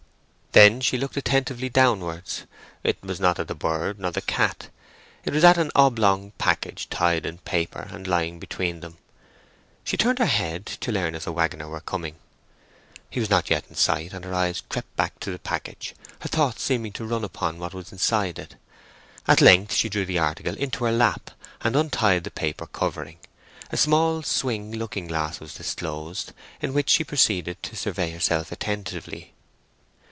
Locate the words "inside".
17.93-18.37